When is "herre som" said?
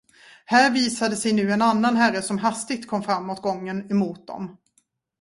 1.95-2.37